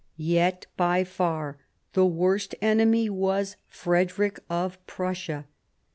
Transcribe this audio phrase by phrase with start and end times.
[0.17, 1.59] Yet by far
[1.93, 5.45] the worst enemy was Frederick of Prussia.